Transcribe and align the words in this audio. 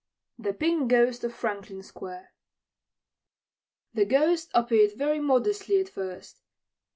The 0.39 0.51
Pink 0.55 0.89
Ghost 0.89 1.23
of 1.23 1.31
Franklin 1.31 1.83
Square 1.83 2.33
The 3.93 4.05
Ghost 4.05 4.49
appeared 4.51 4.93
very 4.93 5.19
modestly 5.19 5.79
at 5.79 5.89
first. 5.89 6.41